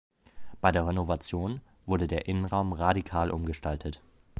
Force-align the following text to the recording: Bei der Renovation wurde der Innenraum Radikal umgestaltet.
Bei 0.61 0.71
der 0.71 0.87
Renovation 0.87 1.61
wurde 1.85 2.07
der 2.07 2.27
Innenraum 2.27 2.73
Radikal 2.73 3.29
umgestaltet. 3.29 4.01